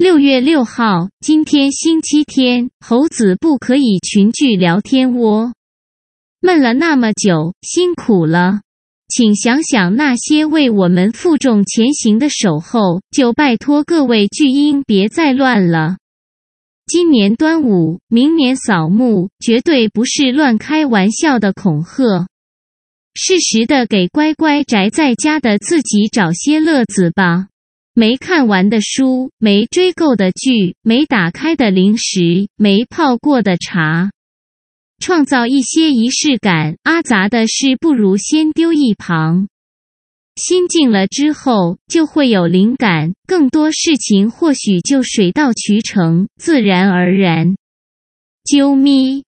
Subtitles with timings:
[0.00, 5.52] 六月六号，今天星期天，猴子不可以群聚聊天窝。
[6.40, 8.62] 闷了那么久，辛苦了，
[9.08, 15.98] 请想想那些为我们负重前行的守候，就拜托各位巨婴别再乱了。
[16.86, 22.26] 今年端午，明年扫墓，绝对不是乱开玩笑的恐吓，
[23.12, 27.48] 适时的给乖乖宅在家的自己找些乐子吧。
[27.92, 34.10] 没看完的书，没追够的剧，没打开的零食，没泡过的茶，
[35.00, 36.76] 创造一些仪式感。
[36.84, 39.48] 阿杂的事不如先丢一旁。
[40.36, 47.56] 心静了之后，就会有灵感，更多事情或许就水到渠成，自然而然。
[48.44, 49.24] 啾咪。